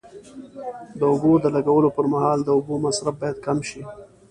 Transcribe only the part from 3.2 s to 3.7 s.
باید کم